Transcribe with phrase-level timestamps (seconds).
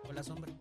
[0.05, 0.51] por la sombra.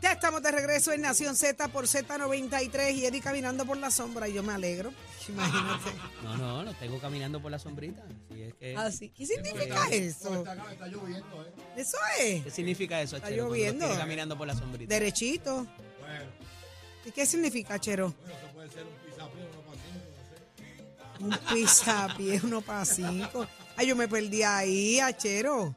[0.00, 4.28] Ya estamos de regreso en Nación Z por Z93 y Eddie caminando por la sombra.
[4.28, 4.92] Y yo me alegro.
[5.28, 5.90] Imagínate.
[6.22, 8.00] No, no, no tengo caminando por la sombrita.
[8.32, 9.08] Si es que, Así.
[9.10, 10.44] ¿Qué significa eso?
[11.76, 12.44] Eso es.
[12.44, 13.84] ¿Qué significa eso, Está Chero, lloviendo.
[13.86, 14.94] estoy caminando por la sombrita.
[14.94, 15.66] Derechito.
[17.04, 18.06] ¿Y qué significa, Chero?
[18.06, 18.14] Un
[19.04, 19.42] pisapié,
[22.44, 23.46] uno para cinco.
[23.76, 25.74] Ay, yo me perdí ahí, Achero.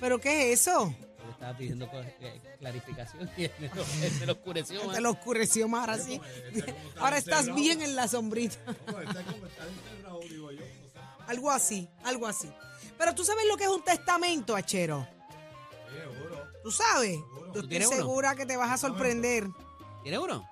[0.00, 0.94] ¿Pero qué es eso?
[1.24, 4.80] Yo estaba pidiendo eh, clarificación y él me lo, él me lo oscureció.
[4.80, 5.00] Te más.
[5.00, 6.20] lo oscureció más ahora sí.
[6.98, 8.56] Ahora estás bien en la sombrita.
[11.26, 12.50] Algo así, algo así.
[12.96, 15.06] Pero tú sabes lo que es un testamento, Achero.
[16.62, 17.16] ¿Tú sabes?
[17.16, 19.48] Yo estoy tienes segura que te vas a sorprender.
[20.02, 20.48] ¿Tiene uno?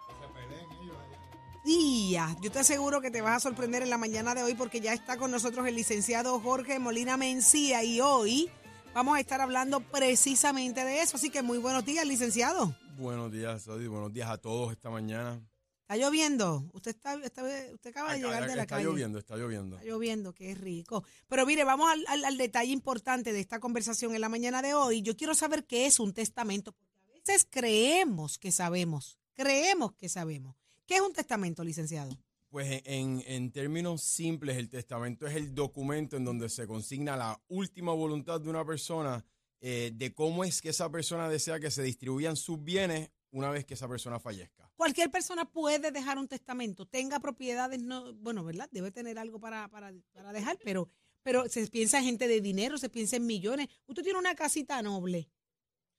[1.67, 4.81] Día, yo te aseguro que te vas a sorprender en la mañana de hoy porque
[4.81, 8.49] ya está con nosotros el licenciado Jorge Molina Mencía y hoy
[8.95, 11.17] vamos a estar hablando precisamente de eso.
[11.17, 12.77] Así que muy buenos días, licenciado.
[12.97, 13.89] Buenos días, Saudi.
[13.89, 15.41] Buenos días a todos esta mañana.
[15.81, 16.65] ¿Está lloviendo?
[16.73, 18.85] Usted está, está- usted acaba de llegar de la está calle.
[18.89, 19.77] lloviendo, está lloviendo.
[19.77, 21.03] Está lloviendo, qué rico.
[21.27, 24.75] Pero mire, vamos al, al- al detalle importante de esta conversación en la mañana de
[24.75, 25.03] hoy.
[25.03, 30.09] Yo quiero saber qué es un testamento, porque a veces creemos que sabemos, creemos que
[30.09, 30.55] sabemos.
[30.87, 32.17] ¿Qué es un testamento, licenciado?
[32.49, 37.43] Pues en, en términos simples, el testamento es el documento en donde se consigna la
[37.49, 39.25] última voluntad de una persona
[39.61, 43.65] eh, de cómo es que esa persona desea que se distribuyan sus bienes una vez
[43.65, 44.71] que esa persona fallezca.
[44.77, 48.69] Cualquier persona puede dejar un testamento, tenga propiedades, no, bueno, ¿verdad?
[48.71, 50.89] Debe tener algo para, para, para dejar, pero,
[51.23, 53.69] pero se piensa en gente de dinero, se piensa en millones.
[53.87, 55.29] Usted tiene una casita noble.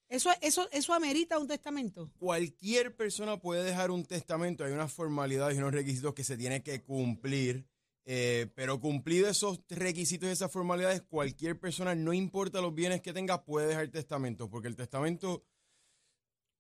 [0.10, 2.10] Eso, eso, eso amerita un testamento.
[2.18, 6.64] Cualquier persona puede dejar un testamento, hay unas formalidades y unos requisitos que se tiene
[6.64, 7.66] que cumplir,
[8.06, 13.12] eh, pero cumplido esos requisitos y esas formalidades, cualquier persona, no importa los bienes que
[13.12, 15.44] tenga, puede dejar testamento, porque el testamento,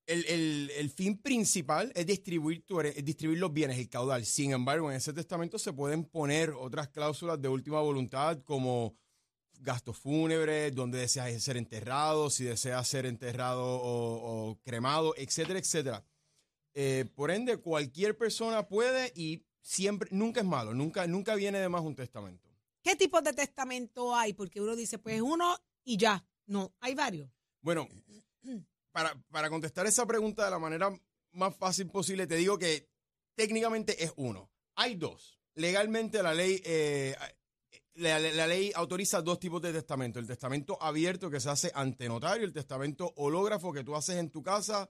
[0.08, 4.26] el, el- el fin principal es distribuir, tu es distribuir los bienes, el caudal.
[4.26, 8.96] Sin embargo, en ese testamento se pueden poner otras cláusulas de última voluntad, como
[9.60, 16.06] gastos fúnebres, donde deseas ser enterrado, si deseas ser enterrado o, o cremado, etcétera, etcétera.
[16.74, 21.70] Eh, por ende, cualquier persona puede y siempre, nunca es malo, nunca, nunca viene de
[21.70, 22.48] más un testamento.
[22.84, 24.34] ¿Qué tipos de testamento hay?
[24.34, 26.24] Porque uno dice, pues uno y ya.
[26.46, 27.30] No, hay varios.
[27.62, 27.88] Bueno,
[28.92, 30.98] para, para contestar esa pregunta de la manera
[31.32, 32.88] más fácil posible, te digo que
[33.36, 34.50] técnicamente es uno.
[34.76, 35.40] Hay dos.
[35.56, 37.16] Legalmente la ley, eh,
[37.98, 40.20] la, la- la ley autoriza dos tipos de testamento.
[40.20, 44.30] El testamento abierto que se hace ante notario, el testamento hológrafo que tú haces en
[44.30, 44.90] tu casa.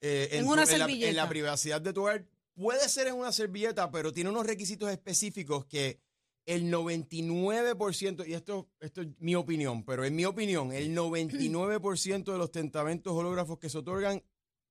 [0.00, 2.24] eh, En tu- una la- en la privacidad de tu hogar.
[2.54, 6.00] Puede ser en una servilleta, pero tiene unos requisitos específicos que
[6.46, 12.38] el 99%, y esto, esto es mi opinión, pero en mi opinión, el 99% de
[12.38, 14.22] los testamentos hológrafos que se otorgan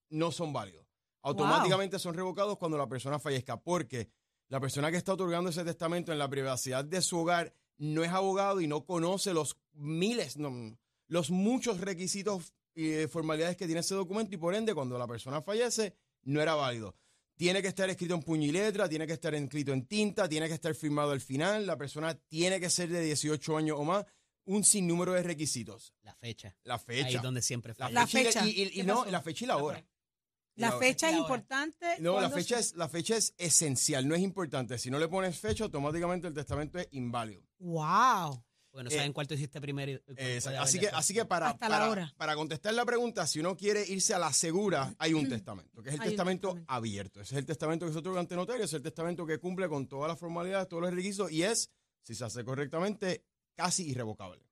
[0.09, 0.85] no son válidos.
[1.22, 4.09] Automáticamente son revocados cuando la persona fallezca, porque
[4.50, 8.09] la persona que está otorgando ese testamento en la privacidad de su hogar no es
[8.12, 10.78] abogado y no conoce los miles, no,
[11.08, 15.08] los muchos requisitos y eh, formalidades que tiene ese documento y por ende cuando la
[15.08, 16.96] persona fallece no era válido.
[17.35, 20.47] Tiene que estar escrito en puño y letra, tiene que estar escrito en tinta, tiene
[20.47, 24.06] que estar firmado al final, la persona tiene que ser de 18 años o más,
[24.46, 25.94] un sinnúmero de requisitos.
[26.02, 26.56] La fecha.
[26.64, 27.18] La Ahí fecha.
[27.18, 27.94] es donde siempre La, falla.
[28.02, 29.85] La fecha, y- y- y ¿Qué no, la fecha y la hora.
[30.57, 31.85] La fecha es la importante.
[32.00, 34.78] No, la fecha, se- es, la fecha es esencial, no es importante.
[34.78, 37.44] Si no le pones fecha, automáticamente el testamento es inválido.
[37.59, 38.44] ¡Wow!
[38.72, 40.00] Bueno, eh, saben cuál tú hiciste primero.
[40.17, 42.13] Eh, así, que, así que para, Hasta la para, hora.
[42.17, 45.90] para contestar la pregunta, si uno quiere irse a la segura, hay un testamento, que
[45.90, 46.72] es el testamento testamento.
[46.73, 47.22] abierto.
[47.22, 49.88] Ese es el testamento que se otorga ante notario, es el testamento que cumple con
[49.88, 51.72] todas las formalidades, todos los requisitos y es,
[52.03, 53.23] si se hace correctamente,
[53.56, 54.47] casi irrevocable.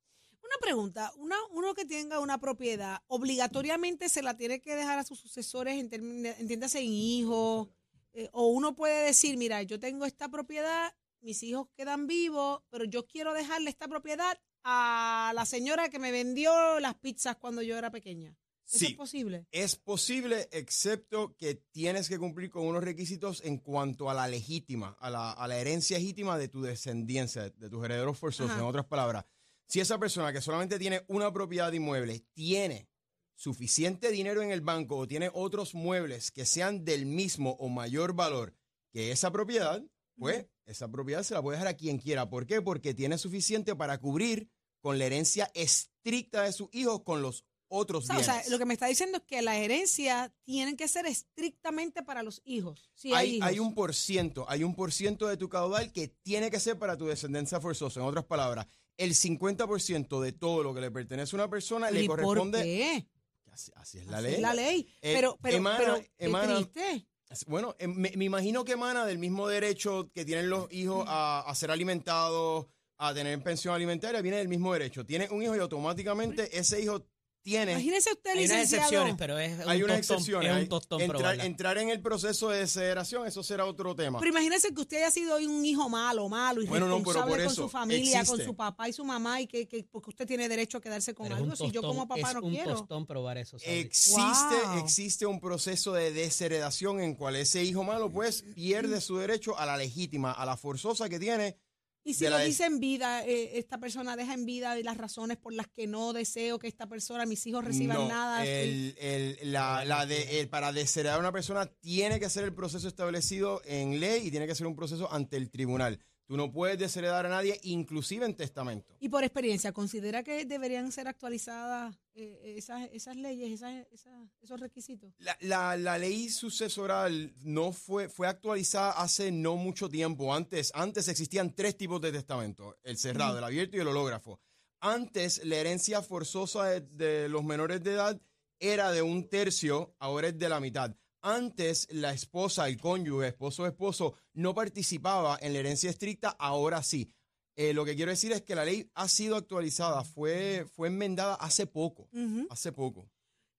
[0.55, 5.03] Una pregunta, una, uno que tenga una propiedad, obligatoriamente se la tiene que dejar a
[5.03, 7.67] sus sucesores, en entiéndase en hijos,
[8.13, 12.85] eh, o uno puede decir, mira, yo tengo esta propiedad, mis hijos quedan vivos, pero
[12.85, 17.77] yo quiero dejarle esta propiedad a la señora que me vendió las pizzas cuando yo
[17.77, 18.33] era pequeña.
[18.65, 18.85] ¿Eso Sí.
[18.87, 19.45] es posible?
[19.51, 24.95] Es posible, excepto que tienes que cumplir con unos requisitos en cuanto a la legítima,
[25.01, 28.51] a la, a la herencia legítima de tu descendencia, de tus herederos forzosos.
[28.51, 28.59] Ajá.
[28.61, 29.25] En otras palabras,
[29.67, 32.89] si esa persona que solamente tiene una propiedad de inmuebles tiene
[33.35, 38.13] suficiente dinero en el banco o tiene otros muebles que sean del mismo o mayor
[38.13, 38.55] valor
[38.91, 39.83] que esa propiedad,
[40.17, 42.29] pues esa propiedad se la puede dejar a quien quiera.
[42.29, 42.61] ¿Por qué?
[42.61, 48.03] Porque tiene suficiente para cubrir con la herencia estricta de sus hijos con los otros
[48.03, 48.51] O sea, o sea, bienes.
[48.51, 52.41] lo que me está diciendo es que la herencia tienen que ser estrictamente para los
[52.45, 52.91] hijos.
[52.93, 53.47] Si hay, hay, hijos.
[53.49, 56.77] hay un por ciento, hay un por ciento de tu caudal que tiene que ser
[56.77, 57.99] para tu descendencia forzosa.
[57.99, 58.67] En otras palabras,
[58.97, 62.63] el 50% de todo lo que le pertenece a una persona le ¿Y por corresponde.
[62.63, 63.07] qué?
[63.51, 64.35] Así, así es la Así ley.
[64.35, 64.87] es la ley.
[65.01, 67.07] Eh, pero, pero, emana- pero, qué emana- triste.
[67.47, 71.41] Bueno, em, me, me imagino que emana del mismo derecho que tienen los hijos a,
[71.41, 75.05] a ser alimentados, a tener pensión alimentaria, viene del mismo derecho.
[75.05, 77.05] Tienes un hijo y automáticamente ese hijo
[77.45, 77.73] tiene...
[77.73, 78.83] Imagínese usted, Hay unas licenciado.
[78.83, 80.49] excepciones, pero es un Hay unas tostón, excepciones.
[80.49, 81.01] es hay- un tostón
[81.41, 84.17] entrar, en el proceso de desheredación, eso será otro tema.
[84.19, 87.49] Pero imagínese que usted haya sido hoy un hijo malo, malo, Bueno, no, con eso
[87.51, 90.79] su familia, con su papá y su mamá, y que, que porque usted tiene derecho
[90.79, 91.65] a quedarse con Pero es un algo.
[91.65, 92.71] Si yo como papá es no un quiero.
[92.71, 93.57] tostón probar eso.
[93.63, 94.21] Existe,
[94.65, 94.79] Wow.
[94.79, 99.65] existe un proceso de desheredación en cual ese hijo malo pues pierde su derecho a
[99.65, 101.57] la legítima, a la forzosa que tiene.
[102.07, 105.53] Y si lo dice en vida, eh, esta persona deja en vida las razones por
[105.53, 108.45] las que no deseo que esta persona, mis hijos reciban No, nada.
[108.45, 112.53] el- el- la, la de, el- para desheredar a una persona tiene que ser el
[112.53, 115.99] proceso establecido en ley y tiene que ser un proceso ante el tribunal.
[116.27, 118.95] Tú no puedes desheredar a nadie, inclusive en testamento.
[118.99, 124.59] Y por experiencia, ¿considera que deberían ser actualizadas eh, esas, esas leyes, esas, esas- esos
[124.59, 125.13] requisitos?
[125.19, 130.33] La, la- la ley sucesoral no fue, fue actualizada hace no mucho tiempo.
[130.33, 134.39] Antes, antes existían tres tipos de testamento, el cerrado, el abierto y el hológrafo.
[134.79, 138.19] Antes la herencia forzosa de, de los menores de edad
[138.59, 140.95] era de un tercio, ahora es de la mitad.
[141.27, 146.83] Antes la esposa, el cónyuge, esposo o esposo, no participaba en la herencia estricta, ahora
[146.83, 147.09] sí.
[147.55, 151.33] Eh, lo que quiero decir es que la ley ha sido actualizada, fue, fue enmendada
[151.33, 152.07] hace poco,
[152.51, 153.09] hace poco.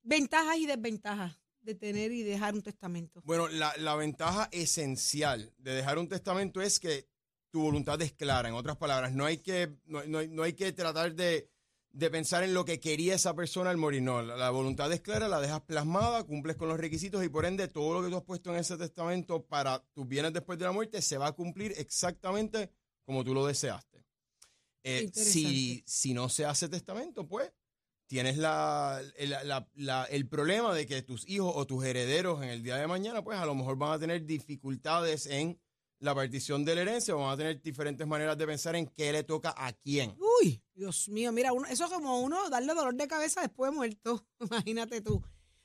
[0.05, 3.21] Ventajas y desventajas de tener y dejar un testamento.
[3.25, 7.09] Bueno, la, la ventaja esencial de dejar un testamento es que
[7.51, 8.49] tu voluntad es clara.
[8.49, 11.51] En otras palabras, no hay que, no, no no hay que tratar de,
[11.97, 14.03] de pensar en lo que quería esa persona al morir.
[14.03, 17.47] No, la, la voluntad es clara, la dejas plasmada, cumples con los requisitos y por
[17.47, 20.67] ende todo lo que tú has puesto en ese testamento para tus bienes después de
[20.67, 22.71] la muerte se va a cumplir exactamente
[23.05, 24.05] como tú lo deseaste.
[24.83, 27.51] Eh, si, si no se hace testamento, pues
[28.07, 32.51] tienes la, el, la- la- el problema de que tus hijos o tus herederos en
[32.51, 35.59] el día de mañana, pues a lo mejor van a tener dificultades en
[35.99, 39.23] la partición de la herencia van a tener diferentes maneras de pensar en qué le
[39.25, 40.15] toca a quién.
[40.43, 43.77] Uy, Dios mío, mira, uno, eso es como uno darle dolor de cabeza después de
[43.77, 44.27] muerto.
[44.41, 45.23] Imagínate tú.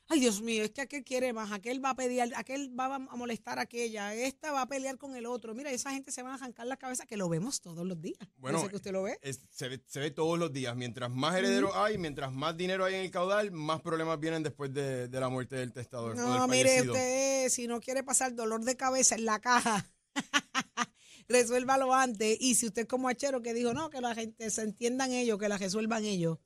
[0.08, 2.98] Ay, Dios mío, es que aquel quiere más, aquel va a pedir, aquel va a
[2.98, 5.54] molestar a aquella, esta va a pelear con el otro.
[5.54, 8.18] Mira, esa gente se van a arrancar la cabeza, que lo vemos todos los días.
[8.36, 9.18] Bueno, sé que usted lo ve.
[9.22, 10.76] Es- se, ve, se ve todos los días.
[10.76, 14.74] Mientras más herederos hay, mientras más dinero hay en el caudal, más problemas vienen después
[14.74, 16.12] de, de la muerte del testador.
[16.12, 16.92] o No, del mire, fallecido.
[16.94, 19.86] usted, si no quiere pasar dolor de cabeza en la caja,
[21.28, 22.36] resuélvalo antes.
[22.40, 25.48] Y si usted como Achero que dijo, no, que la gente se entiendan ellos, que
[25.48, 26.38] la resuelvan ellos,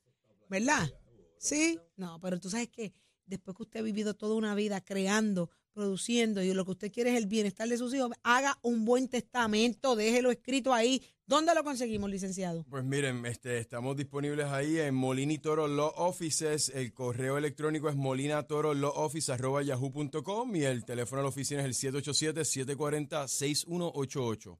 [0.49, 0.89] ¿verdad?
[1.37, 2.93] Sí, no, pero tú sabes que
[3.25, 7.11] después que usted ha vivido toda una vida creando, produciendo, y lo que usted quiere
[7.11, 11.03] es el bienestar de sus hijos, haga un buen testamento, déjelo escrito ahí.
[11.27, 12.65] ¿Dónde lo conseguimos, licenciado?
[12.67, 16.71] Pues miren, este, estamos disponibles ahí en Molini Toro Law Offices.
[16.73, 24.59] El correo electrónico es molinatorolawoffice.yahoo.com y el teléfono de la oficina es el 787-740-6188.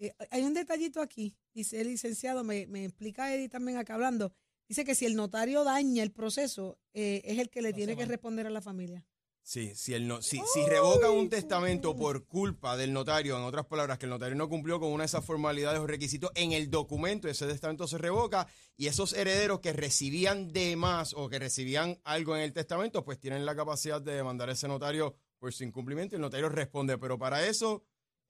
[0.00, 4.32] Eh, hay un detallito aquí, dice el licenciado, me, me explica Eddie también acá hablando,
[4.66, 7.96] dice que si el notario daña el proceso, eh, es el que le No tiene
[7.96, 9.06] que responder a la familia.
[9.44, 13.66] Sí, si, el no, si, si revoca un testamento por culpa del notario, en otras
[13.66, 16.70] palabras, que el notario no cumplió con una de esas formalidades o requisitos en el
[16.70, 21.98] documento, ese testamento se revoca y esos herederos que recibían de más o que recibían
[22.04, 25.64] algo en el testamento, pues tienen la capacidad de demandar a ese notario por su
[25.64, 26.96] incumplimiento y el notario responde.
[26.96, 27.82] Pero para eso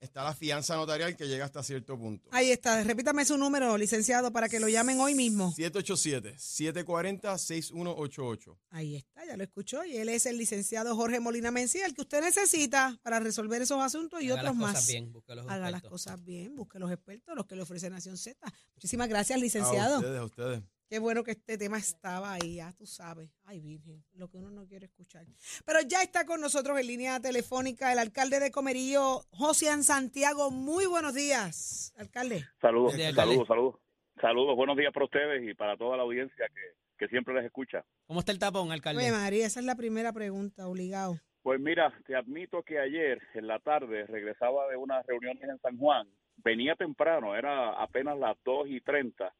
[0.02, 2.28] está la fianza notarial que llega hasta cierto punto.
[2.32, 5.54] Ahí está, repítame su número, licenciado, para que lo llamen hoy mismo.
[5.56, 8.56] 787-740-6188.
[8.70, 12.02] Ahí está, ya lo escuchó, y él es el licenciado Jorge Molina Mencía, el que
[12.02, 14.86] usted necesita para resolver esos asuntos y Haga otros las cosas más.
[14.88, 18.16] bien, busque los Haga las cosas bien, busque los expertos, los que le ofrece Nación
[18.16, 18.38] Z.
[18.74, 19.98] Muchísimas gracias, A licenciado.
[19.98, 20.62] ustedes, a ustedes.
[20.92, 23.30] Qué bueno que este tema estaba ahí, ya tú sabes.
[23.46, 25.24] Ay, Virgen, lo que uno no quiere escuchar.
[25.64, 30.50] Pero ya está con nosotros en línea telefónica el alcalde de Comerillo, Josian Santiago.
[30.50, 32.44] Muy buenos días, alcalde.
[32.60, 33.32] Saludos, Buenos días, alcalde.
[33.32, 33.74] saludos, saludos.
[34.20, 36.60] Saludos, buenos días para ustedes y para toda la audiencia que,
[36.98, 37.82] que siempre les escucha.
[38.06, 39.02] ¿Cómo está el tapón, alcalde?
[39.02, 41.18] Oye, María, esa es la primera pregunta, obligado.
[41.42, 45.78] Pues mira, te admito que ayer en la tarde regresaba de unas reuniones en San
[45.78, 46.06] Juan.
[46.44, 49.32] Venía temprano, era apenas las 2 y 30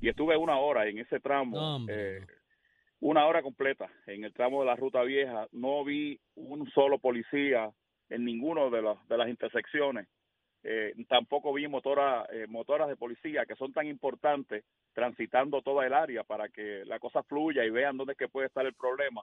[0.00, 2.24] y estuve una hora en ese tramo, eh,
[3.00, 5.46] una hora completa en el tramo de la Ruta Vieja.
[5.52, 7.70] No vi un solo policía
[8.08, 10.08] en ninguno de, los, de las intersecciones.
[10.64, 15.94] eh, tampoco vi motora, eh, motoras de policía que son tan importantes transitando toda el
[15.94, 19.22] área para que la cosa fluya y vean dónde es que puede estar el problema.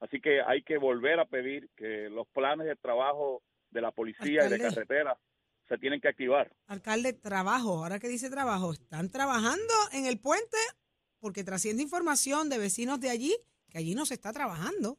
[0.00, 4.46] Así que hay que volver a pedir que los planes de trabajo de la policía
[4.46, 5.16] y de carretera
[5.68, 6.50] se tienen que activar.
[6.66, 10.56] Alcalde, trabajo, ahora que dice trabajo, ¿están trabajando en el puente?
[11.18, 13.34] Porque trasciende información de vecinos de allí
[13.70, 14.98] que allí no se está trabajando.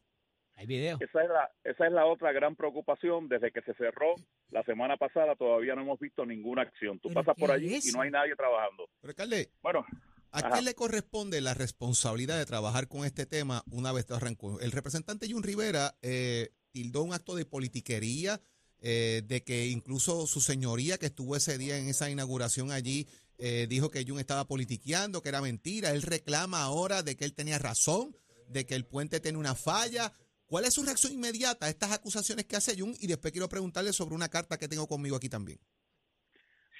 [0.54, 0.96] Hay video.
[1.00, 3.28] Esa es la, esa es la otra gran preocupación.
[3.28, 4.14] Desde que se cerró
[4.50, 6.98] la semana pasada todavía no hemos visto ninguna acción.
[6.98, 8.88] Tú ¿Pero pasas por allí es y no hay nadie trabajando.
[9.00, 9.84] Pero, alcalde, Bueno,
[10.32, 10.50] ¿a Ajá.
[10.50, 14.58] quién le corresponde la responsabilidad de trabajar con este tema una vez arrancó?
[14.60, 18.40] El representante Jun Rivera eh, tildó un acto de politiquería,
[18.80, 23.06] eh, de que incluso su señoría que estuvo ese día en esa inauguración allí
[23.38, 25.90] eh, dijo que Jun estaba politiqueando, que era mentira.
[25.90, 28.14] Él reclama ahora de que él tenía razón,
[28.48, 30.12] de que el puente tiene una falla.
[30.46, 32.94] ¿Cuál es su reacción inmediata a estas acusaciones que hace Jun?
[33.00, 35.58] Y después quiero preguntarle sobre una carta que tengo conmigo aquí también.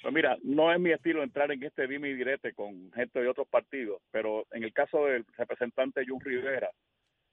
[0.03, 3.29] Pues mira, no es mi estilo entrar en este dime y direte con gente de
[3.29, 6.71] otros partidos, pero en el caso del representante Jun Rivera,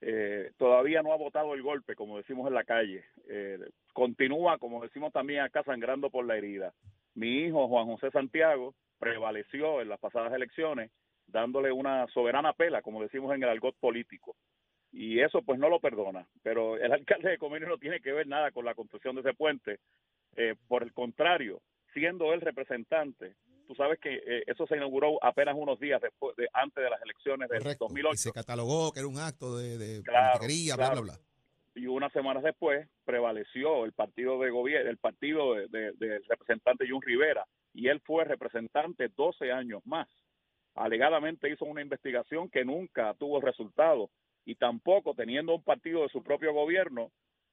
[0.05, 3.05] eh, todavía no ha votado el golpe, como decimos en la calle.
[3.29, 3.57] Eh,
[3.93, 6.73] continúa, como decimos también acá, sangrando por la herida.
[7.15, 10.91] Mi hijo, Juan José Santiago, prevaleció en las pasadas elecciones,
[11.27, 14.35] dándole una soberana pela, como decimos en el argot político.
[14.91, 16.27] Y eso pues no lo perdona.
[16.43, 19.33] Pero el alcalde de Comino no tiene que ver nada con la construcción de ese
[19.33, 19.79] puente.
[20.35, 21.61] Eh, por el contrario,
[21.93, 23.35] siendo el representante,
[23.67, 27.01] tú sabes que eh, eso se inauguró apenas unos días después de antes de las
[27.01, 27.85] elecciones del Correcto.
[27.85, 31.01] 2008 Y se catalogó que era un acto de, de Claro, politiquería, bla, claro.
[31.03, 31.23] bla, bla.
[31.81, 36.87] y unas semanas después prevaleció el partido de gobierno, el partido de- de- del representante
[36.89, 40.07] Jun Rivera, y él fue representante 12 años más.
[40.75, 44.09] Alegadamente hizo una investigación que nunca tuvo resultado
[44.45, 47.11] y tampoco teniendo un partido de su propio gobierno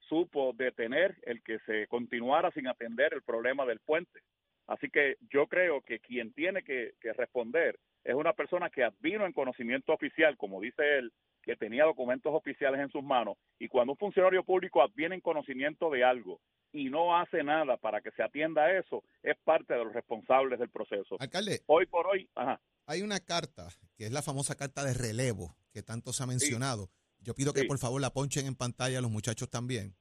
[0.09, 4.21] supo detener el que se continuara sin atender el problema del puente.
[4.67, 9.27] Así que yo creo que quien tiene que, que responder es una persona que vino
[9.27, 11.13] en conocimiento oficial, como dice él,
[11.43, 15.91] que tenía documentos oficiales en sus manos, y cuando un funcionario público adviene en conocimiento
[15.91, 16.41] de algo
[16.73, 20.59] y no hace nada para que se atienda a eso, es parte de los responsables
[20.59, 21.17] del proceso.
[21.19, 25.57] Alcalde, Hoy por hoy, ajá, hay una carta, que es la famosa carta de relevo,
[25.73, 26.91] que tanto se ha mencionado.
[27.21, 27.67] Yo pido que Sí.
[27.67, 29.95] por favor la ponchen en pantalla a los muchachos también.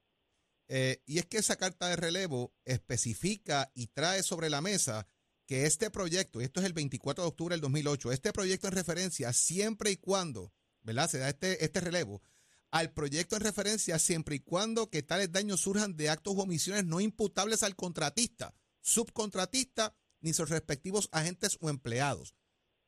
[0.70, 5.08] Eh, y es que esa carta de relevo especifica y trae sobre la mesa
[5.48, 8.74] que este proyecto, y esto es el 24 de octubre del 2008, este proyecto en
[8.74, 11.10] referencia siempre y cuando, ¿verdad?
[11.10, 12.22] Se da este, este relevo
[12.70, 16.86] al proyecto en referencia siempre y cuando que tales daños surjan de actos u omisiones
[16.86, 22.36] no imputables al contratista, subcontratista, ni sus respectivos agentes o empleados.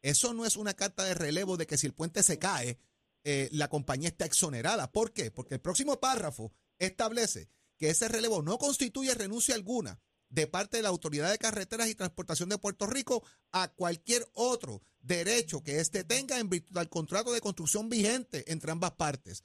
[0.04, 2.78] Eso no es una carta de relevo de que si el puente se cae,
[3.24, 4.92] eh, la compañía está exonerada.
[4.92, 5.32] ¿Por qué?
[5.32, 7.50] Porque el próximo párrafo establece
[7.82, 11.96] que ese relevo no constituye renuncia alguna de parte de la Autoridad de Carreteras y
[11.96, 17.34] Transportación de Puerto Rico a cualquier otro derecho que éste tenga en virtud del contrato
[17.34, 19.44] de construcción vigente entre ambas partes.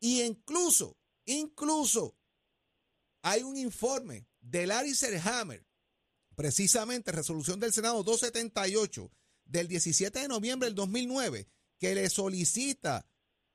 [0.00, 2.18] Y incluso, incluso,
[3.22, 5.64] hay un informe de Larry Serhammer,
[6.34, 9.12] precisamente resolución del Senado 278
[9.44, 11.48] del 17 de noviembre del 2009,
[11.78, 13.06] que le solicita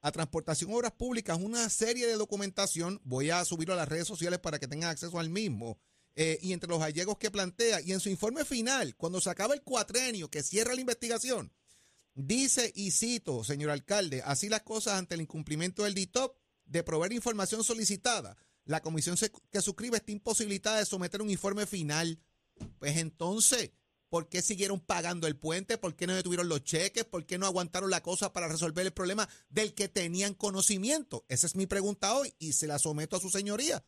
[0.05, 4.37] a Transportación Obras Públicas una serie de documentación, voy a subirlo a las redes sociales
[4.37, 5.79] para que tengan acceso al mismo,
[6.15, 9.55] eh, y entre los hallegos que plantea, y en su informe final, cuando se acaba
[9.55, 11.51] el cuatrenio que cierra la investigación,
[12.13, 17.13] dice, y cito, señor alcalde, así las cosas ante el incumplimiento del DITOP de proveer
[17.13, 19.17] información solicitada, la comisión
[19.49, 22.19] que suscribe está imposibilitada de someter un informe final.
[22.77, 23.71] Pues entonces,
[24.15, 25.77] ¿por qué siguieron pagando el puente?
[25.77, 27.03] ¿Por qué no detuvieron los cheques?
[27.03, 31.25] ¿Por qué no aguantaron la cosa para resolver el problema del que tenían conocimiento?
[31.27, 33.83] Esa es mi pregunta hoy y se la someto a su señoría.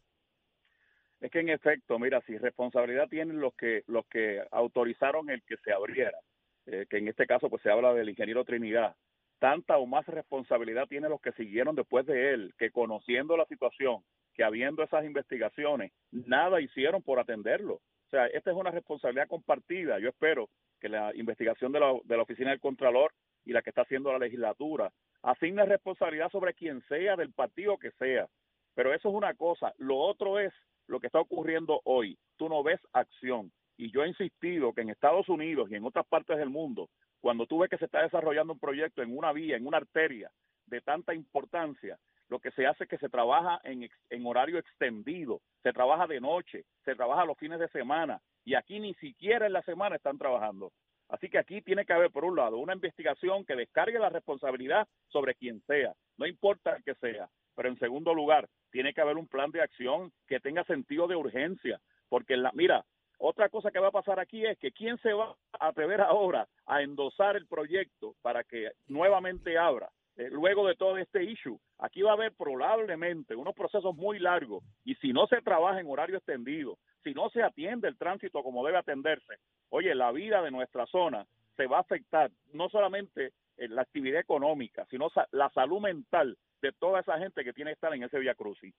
[1.21, 5.55] es que en efecto, mira, si responsabilidad tienen los que los que autorizaron el que
[5.63, 6.19] se abriera,
[6.65, 8.97] eh, que en este caso pues se habla del ingeniero Trinidad,
[9.39, 14.03] tanta o más responsabilidad tienen los que siguieron después de él, que conociendo la situación,
[14.33, 17.79] que habiendo esas investigaciones, nada hicieron por atenderlo.
[18.07, 19.99] O sea, esta es una responsabilidad compartida.
[19.99, 20.49] Yo espero
[20.79, 24.11] que la investigación de la, de la Oficina del Contralor y la que está haciendo
[24.11, 24.91] la legislatura
[25.23, 28.27] asigne responsabilidad sobre quien sea, del partido que sea.
[28.75, 29.73] Pero eso es una cosa.
[29.77, 30.53] Lo otro es
[30.87, 32.17] lo que está ocurriendo hoy.
[32.37, 33.51] Tú no ves acción.
[33.75, 37.45] Y yo he insistido que en Estados Unidos y en otras partes del mundo, cuando
[37.45, 40.31] tú ves que se está desarrollando un proyecto en una vía, en una arteria
[40.65, 45.41] de tanta importancia, lo que se hace es que se trabaja en, en horario extendido,
[45.63, 49.53] se trabaja de noche, se trabaja los fines de semana, y aquí ni siquiera en
[49.53, 50.71] la semana están trabajando.
[51.09, 54.87] Así que aquí tiene que haber, por un lado, una investigación que descargue la responsabilidad
[55.07, 57.29] sobre quien sea, no importa el que sea.
[57.55, 61.15] Pero en segundo lugar, tiene que haber un plan de acción que tenga sentido de
[61.15, 61.79] urgencia,
[62.09, 62.85] porque la, mira,
[63.19, 66.47] Otra cosa que va a pasar aquí es que quién se va a atrever ahora
[66.67, 69.89] a endosar el proyecto para que nuevamente abra.
[70.17, 74.63] Eh, luego de todo este issue, aquí va a haber probablemente unos procesos muy largos
[74.83, 78.65] y si no se trabaja en horario extendido, si no se atiende el tránsito como
[78.65, 79.35] debe atenderse,
[79.69, 84.19] oye, la vida de nuestra zona se va a afectar no solamente en la actividad
[84.19, 88.17] económica, sino la salud mental de toda esa gente que tiene que estar en ese
[88.17, 88.73] Via Crucis.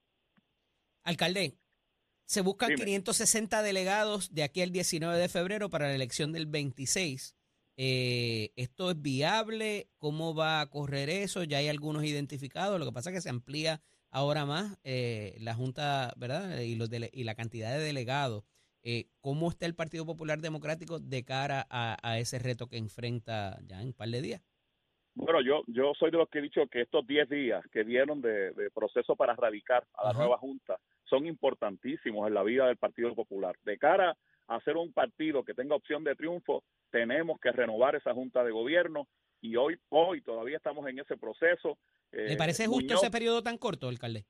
[1.03, 1.53] Alcalde,
[2.25, 2.83] se buscan Dime.
[2.83, 7.38] 560 delegados de aquí al 19 de febrero para la elección del 26.
[7.81, 9.87] Eh, ¿Esto es viable?
[9.99, 11.45] ¿Cómo va a correr eso?
[11.45, 12.77] Ya hay algunos identificados.
[12.77, 13.79] Lo que pasa es que se amplía
[14.11, 16.59] ahora más eh, la Junta, ¿verdad?
[16.59, 18.43] Y, los dele- y la cantidad de delegados.
[18.83, 23.57] Eh, ¿Cómo está el Partido Popular Democrático de cara a, a ese reto que enfrenta
[23.65, 24.41] ya en un par de días?
[25.15, 28.19] Bueno, yo, yo soy de los que he dicho que estos 10 días que dieron
[28.21, 30.19] de, de proceso para radicar a la Ajá.
[30.19, 33.55] nueva Junta son importantísimos en la vida del Partido Popular.
[33.63, 34.17] De cara
[34.49, 39.07] hacer un partido que tenga opción de triunfo, tenemos que renovar esa Junta de Gobierno
[39.41, 41.77] y hoy, hoy todavía estamos en ese proceso.
[42.11, 44.25] ¿Le Eh, parece justo Muñoz- ese periodo tan corto, alcalde?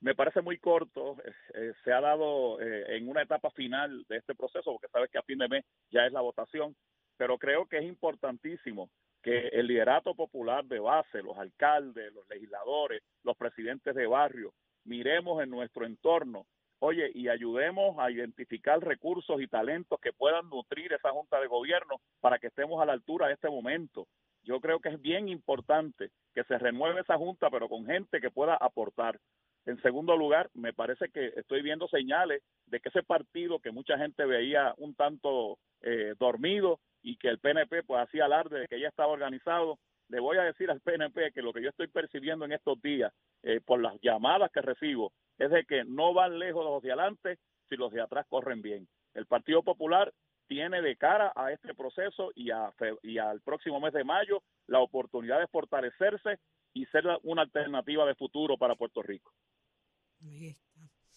[0.00, 1.16] me parece muy corto.
[1.24, 5.10] eh, eh, se ha dado eh, en una etapa final de este proceso, porque sabes
[5.10, 6.76] que a fin de mes ya es la votación,
[7.16, 8.90] pero creo que es importantísimo
[9.22, 14.52] que el liderato popular de base, los alcaldes, los legisladores, los presidentes de barrio,
[14.84, 16.46] miremos en nuestro entorno,
[16.80, 22.00] oye, y ayudemos a identificar recursos y talentos que puedan nutrir esa junta de gobierno
[22.20, 24.06] para que estemos a la altura de este momento.
[24.42, 28.30] Yo creo que es bien importante que se renueve esa junta, pero con gente que
[28.30, 29.18] pueda aportar.
[29.66, 33.98] En segundo lugar, me parece que estoy viendo señales de que ese partido que mucha
[33.98, 38.80] gente veía un tanto eh, dormido y que el PNP pues hacía alarde de que
[38.80, 42.46] ya estaba organizado, le voy a decir al PNP que lo que yo estoy percibiendo
[42.46, 46.64] en estos días eh, por las llamadas que recibo es de que no van lejos
[46.64, 48.88] los de adelante si los de atrás corren bien.
[49.14, 50.12] El Partido Popular
[50.46, 54.80] tiene de cara a este proceso y, a, y al próximo mes de mayo la
[54.80, 56.38] oportunidad de fortalecerse
[56.72, 59.32] y ser una alternativa de futuro para Puerto Rico.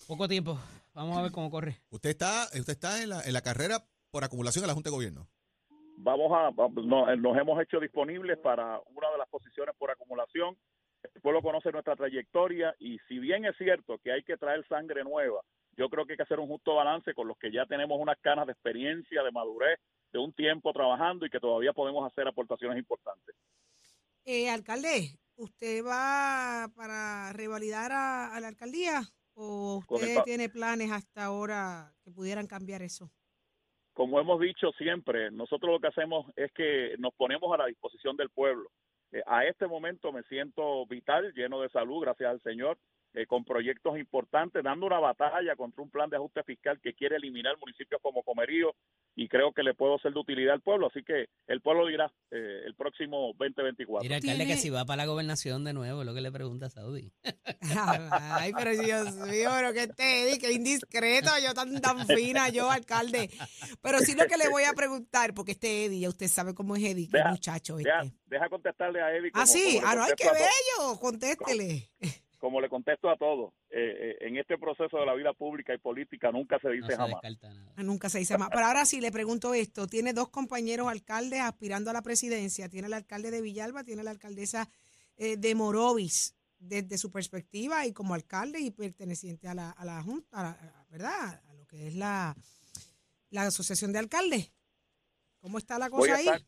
[0.07, 0.57] Poco tiempo.
[0.93, 1.77] Vamos a ver cómo corre.
[1.89, 3.79] Usted está, usted está en la, en la carrera
[4.11, 5.27] por acumulación a la Junta de Gobierno.
[5.97, 6.51] vamos a,
[6.81, 10.57] no- nos hemos hecho disponibles para una de las posiciones por acumulación.
[11.15, 15.03] El pueblo conoce nuestra trayectoria y si bien es cierto que hay que traer sangre
[15.03, 15.41] nueva,
[15.77, 18.19] yo creo que hay que hacer un justo balance con los que ya tenemos unas
[18.19, 19.79] canas de experiencia, de madurez,
[20.11, 23.35] de un tiempo trabajando y que todavía podemos hacer aportaciones importantes.
[24.25, 29.01] Eh, alcalde, ¿usted va para revalidar a, a la alcaldía
[29.33, 33.09] o el usted tiene planes hasta ahora que pudieran cambiar eso?
[33.93, 38.15] como hemos dicho siempre, nosotros lo que hacemos es que nos ponemos a la disposición
[38.15, 38.69] del pueblo.
[39.11, 42.77] Eh, a este momento me siento vital, lleno de salud, gracias al Señor,
[43.13, 47.17] eh, con proyectos importantes, dando una batalla contra un plan de ajuste fiscal que quiere
[47.17, 48.73] eliminar municipios como Comerío
[49.15, 50.87] y creo que le puedo ser de utilidad al pueblo.
[50.87, 54.03] Así que el pueblo dirá eh, el próximo 2024.
[54.03, 56.67] Mira, alcalde, que si va para la gobernación de nuevo, es lo que le pregunta
[56.67, 57.11] a Saudi.
[58.11, 62.69] Ay, pero Dios mío, pero que este Eddie, qué indiscreto, yo tan, tan fina, yo,
[62.71, 63.29] alcalde.
[63.81, 66.75] Pero sí lo que le voy a preguntar, porque este Eddie, ya usted sabe cómo
[66.75, 68.15] es Eddie, qué Deja- muchacho Deja, este.
[68.27, 69.29] deja contestarle a Eddie.
[69.33, 71.89] Ah, como- sí, como ah, no, ay, qué bello, contéstele.
[72.41, 73.77] Como le contesto a todos, eh,
[74.19, 76.95] eh, en este proceso de la vida pública y política nunca se No dice se
[76.97, 77.21] jamás.
[77.23, 77.73] nada.
[77.77, 78.49] Ah, Nunca se dice más.
[78.51, 79.85] Pero ahora sí le pregunto esto.
[79.85, 82.67] Tiene dos compañeros alcaldes aspirando a la presidencia.
[82.67, 84.67] Tiene el alcalde de Villalba, tiene la alcaldesa
[85.17, 86.35] eh, de Morovis.
[86.57, 90.49] Desde su perspectiva y como alcalde y perteneciente a la, a la Junta, a la-
[90.49, 91.41] a- ¿verdad?
[91.47, 92.35] A lo que es la,
[93.29, 94.51] la Asociación de Alcaldes.
[95.39, 96.25] ¿Cómo está la cosa ahí?
[96.27, 96.41] estar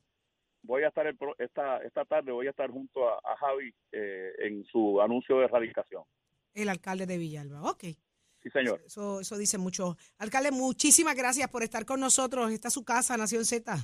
[0.64, 3.74] voy a estar el pro- esta esta tarde voy a estar junto a, a Javi
[3.92, 6.04] eh, en su anuncio de erradicación
[6.54, 7.62] El alcalde de Villalba.
[7.70, 7.84] Ok.
[8.42, 9.96] sí señor Eso, eso dice mucho.
[10.18, 12.52] Alcalde, muchísimas gracias por estar con nosotros.
[12.52, 13.76] Esta es su casa, Nación Z.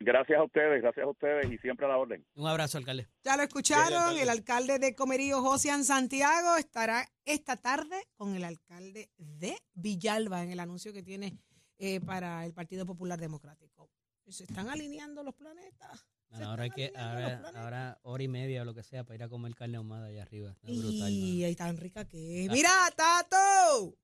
[0.00, 3.06] gracias a ustedes gracias a ustedes y siempre a la orden Un abrazo, alcalde.
[3.24, 4.22] Ya lo escucharon, alcalde.
[4.22, 10.50] el alcalde de Comerío, Josian Santiago, estará esta tarde con el alcalde de Villalba en
[10.50, 11.38] el anuncio que tiene
[11.78, 13.88] eh, para el Partido Popular Democrático.
[14.28, 16.06] Se están alineando los planetas.
[16.42, 19.28] Ahora hay que, ahora, ahora hora y media o lo que sea para ir a
[19.28, 20.50] comer carne ahumada allá arriba.
[20.50, 21.10] Está brutal.
[21.10, 22.50] Y ahí tan rica que es.
[22.50, 23.94] Mira, Tato.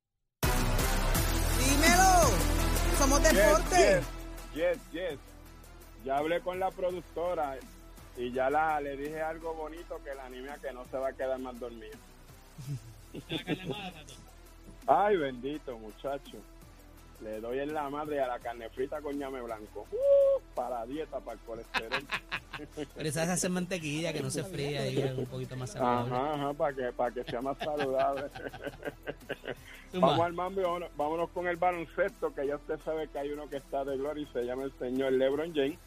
[1.58, 2.98] Dímelo.
[2.98, 4.00] Somos deporte.
[4.54, 5.18] Yes, yes.
[6.04, 7.58] Ya hablé con la productora
[8.16, 11.08] y ya la, le dije algo bonito que la anime a que no se va
[11.08, 11.98] a quedar más dormida.
[14.86, 16.38] Ay, bendito, muchacho.
[17.22, 19.86] Le doy en la madre a la carne frita con ñame blanco.
[19.92, 22.02] Uh, para dieta, para el colesterol.
[22.94, 26.14] Pero esa se hace mantequilla que no se fría y es un poquito más saludable.
[26.14, 28.24] Ajá, ajá, para que, para que sea más saludable.
[29.92, 33.48] Vamos al mambo vámonos, vámonos con el baloncesto, que ya usted sabe que hay uno
[33.48, 35.78] que está de gloria y se llama el señor LeBron James.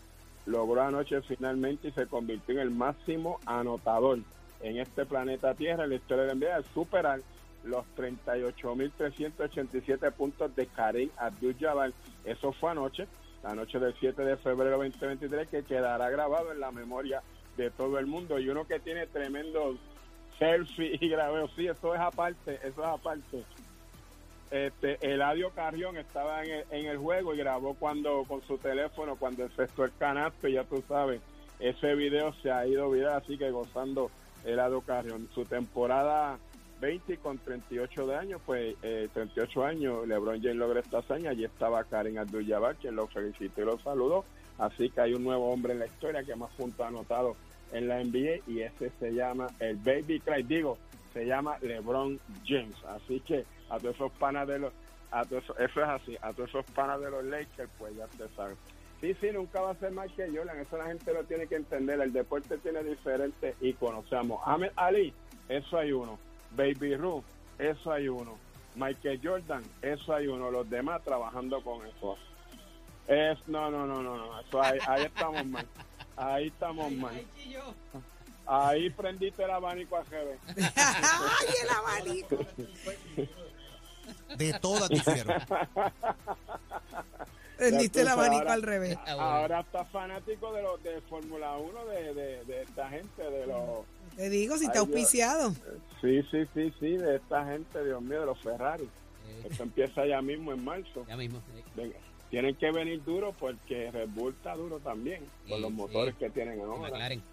[0.45, 4.19] Logró anoche finalmente y se convirtió en el máximo anotador
[4.61, 7.21] en este planeta Tierra la historia de la NBA, al superar
[7.63, 11.91] los 38.387 puntos de Karim Abdul-Jabbar.
[12.25, 13.07] Eso fue anoche,
[13.43, 17.21] la noche del 7 de febrero 2023, que quedará grabado en la memoria
[17.57, 18.39] de todo el mundo.
[18.39, 19.77] Y uno que tiene tremendo
[20.39, 21.47] selfie y grabeo.
[21.55, 23.43] Sí, eso es aparte, eso es aparte.
[24.51, 29.15] Este, Eladio Carrión estaba en el, en el juego y grabó cuando con su teléfono
[29.15, 31.21] cuando encestó el canasto y ya tú sabes,
[31.59, 34.11] ese video se ha ido viral, así que gozando
[34.45, 35.27] Eladio Carrión.
[35.33, 36.37] Su temporada
[36.83, 41.29] 20 y con 38 de años, pues eh, 38 años, LeBron James logra esta hazaña,
[41.29, 44.25] allí estaba Karen Abdul-Jabbar, quien lo felicitó y lo saludó,
[44.57, 47.37] así que hay un nuevo hombre en la historia que más puntos ha anotado
[47.71, 50.77] en la NBA y ese se llama el Baby Cry, digo,
[51.13, 54.73] se llama LeBron James, así que a todos esos panas de los,
[55.11, 58.27] a todos eso es así, a todos esos panas de los Lakers, pues ya se
[58.35, 58.55] sabe.
[58.99, 61.55] Sí, sí, nunca va a ser más que Jordan, eso la gente lo tiene que
[61.55, 65.13] entender, el deporte tiene diferentes iconos, seamos Ahmed Ali,
[65.47, 66.19] eso hay uno,
[66.55, 67.23] Baby Ruth,
[67.57, 68.37] eso hay uno,
[68.75, 72.17] Michael Jordan, eso hay uno, los demás trabajando con eso.
[73.07, 75.67] Es, no, no, no, no, no, eso ahí, ahí estamos mal,
[76.15, 77.25] ahí estamos mal.
[78.45, 80.37] Ahí prendiste el abanico a GB.
[80.75, 82.37] ¡Ay, el abanico!
[84.37, 85.33] De todas difiero.
[87.69, 88.97] Prendiste el abanico ahora- al revés.
[89.05, 89.37] Ah.
[89.41, 93.85] Ahora está fanático de los de Fórmula 1 de, de, de esta gente, de los...
[94.15, 95.51] Te digo, si está auspiciado.
[96.01, 98.83] Sí, sí, sí, sí, de esta gente, Dios mío, de los Ferrari.
[98.83, 101.05] Eh, Esto empieza ya mismo en marzo.
[101.07, 101.39] ya mismo.
[101.55, 101.63] eh.
[101.75, 101.95] Venga,
[102.29, 105.75] tienen que venir duro porque Red Bull está duro también, con Sí, los sí.
[105.77, 106.89] motores que tienen ahora.
[106.91, 107.23] McLaren.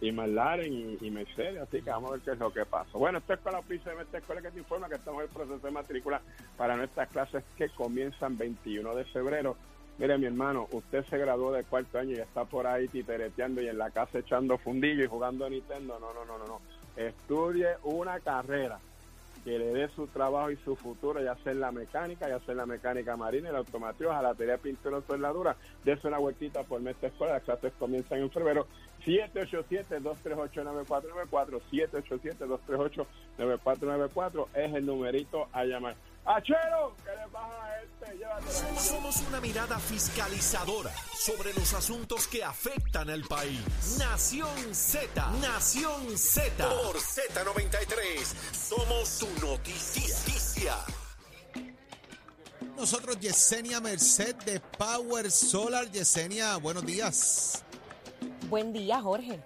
[0.00, 2.90] Y McLaren y, y Mercedes, así que vamos a ver qué es lo que pasa.
[2.94, 5.70] Bueno, esta escuela de esta escuela que te informa que estamos en el proceso de
[5.70, 6.20] matrícula
[6.56, 9.56] para nuestras clases que comienzan 21 de febrero.
[9.98, 13.68] Mire, mi hermano, usted se graduó de cuarto año y está por ahí titereteando y
[13.68, 15.98] en la casa echando fundillo y jugando a Nintendo.
[15.98, 16.60] No, no, no, no, no.
[16.96, 18.78] Estudie una carrera
[19.46, 22.50] que le dé su trabajo y su futuro, ya sea en la mecánica, ya sea
[22.50, 25.56] en la mecánica marina, el automático, jalatería, pintura, soldadura.
[25.84, 27.34] Dése una vueltita por nuestra escuela.
[27.34, 28.66] Las clases comienzan en febrero.
[29.06, 31.62] 787-238-9494.
[33.38, 35.94] 787-238-9494 es el numerito a llamar.
[36.24, 36.96] ¡Achero!
[37.04, 38.16] ¿Qué le pasa a este?
[38.18, 38.80] Llévatelo.
[38.80, 43.60] Somos una mirada fiscalizadora sobre los asuntos que afectan al país.
[44.00, 46.68] Nación Z, Nación Z.
[46.68, 50.74] Por Z93, somos su noticia.
[52.76, 55.90] Nosotros, Yesenia Merced de Power Solar.
[55.90, 57.64] Yesenia, buenos días.
[58.48, 59.40] Buen día, Jorge.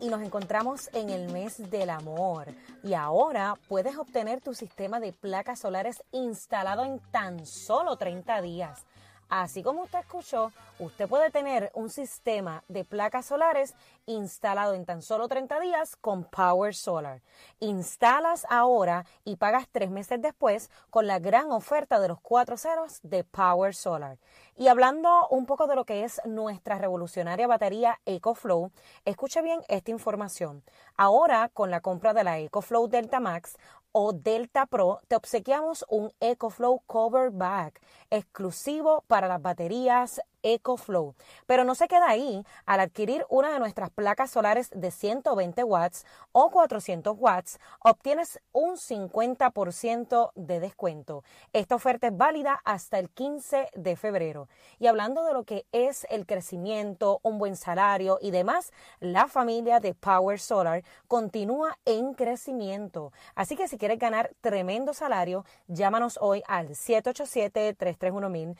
[0.00, 2.46] Y nos encontramos en el mes del amor.
[2.84, 8.86] Y ahora puedes obtener tu sistema de placas solares instalado en tan solo 30 días.
[9.28, 13.74] Así como usted escuchó, usted puede tener un sistema de placas solares
[14.06, 17.22] instalado en tan solo 30 días con Power Solar.
[17.60, 23.00] Instalas ahora y pagas tres meses después con la gran oferta de los cuatro ceros
[23.02, 24.18] de Power Solar.
[24.56, 28.70] Y hablando un poco de lo que es nuestra revolucionaria batería EcoFlow,
[29.04, 30.62] escuche bien esta información.
[30.96, 33.56] Ahora, con la compra de la EcoFlow Delta Max
[33.96, 37.74] o Delta Pro, te obsequiamos un EcoFlow Cover Bag
[38.10, 41.16] exclusivo para las baterías EcoFlow.
[41.46, 42.44] Pero no se queda ahí.
[42.66, 48.76] Al adquirir una de nuestras placas solares de 120 watts o 400 watts, obtienes un
[48.76, 51.24] 50% de descuento.
[51.52, 54.48] Esta oferta es válida hasta el 15 de febrero.
[54.78, 59.80] Y hablando de lo que es el crecimiento, un buen salario y demás, la familia
[59.80, 63.12] de Power Solar continúa en crecimiento.
[63.34, 68.56] Así que si quieres ganar tremendo salario, llámanos hoy al 787-331-1000,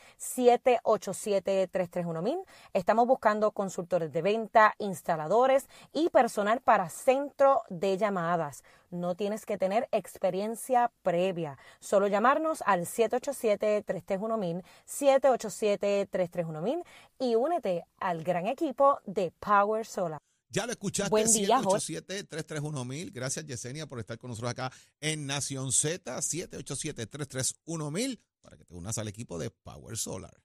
[1.74, 2.44] 787-331-1000.
[2.72, 8.62] Estamos buscando consultores de venta, instaladores y personal para centro de llamadas.
[8.90, 11.58] No tienes que tener experiencia previa.
[11.80, 16.84] Solo llamarnos al 787-331-1000, 787-331-1000
[17.18, 20.20] y únete al gran equipo de Power Solar.
[20.48, 22.00] Ya lo escuchaste, Buen día, Jorge.
[22.00, 23.10] 787-331-1000.
[23.12, 28.96] Gracias, Yesenia, por estar con nosotros acá en Nación Z, 787-331-1000, para que te unas
[28.98, 30.40] al equipo de Power Solar.